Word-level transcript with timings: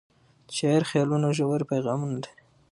د 0.47 0.49
شاعر 0.57 0.83
خیالونه 0.89 1.27
ژور 1.37 1.61
پیغامونه 1.71 2.13
لري. 2.21 2.33